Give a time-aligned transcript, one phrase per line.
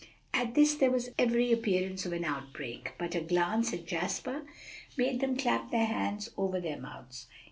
[0.33, 4.47] At this there was every appearance of an outbreak, but a glance at Jasper
[4.97, 7.27] made them clap their hands over their mouths.